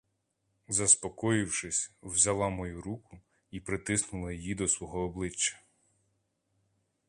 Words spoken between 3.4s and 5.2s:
і притиснула її до свого